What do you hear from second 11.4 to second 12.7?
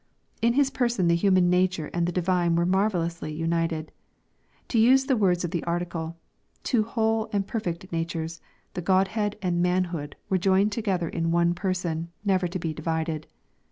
Person, never to